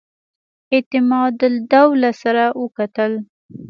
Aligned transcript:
اعتمادالدوله 0.75 2.11
سره 2.21 2.43
وکتل. 2.63 3.11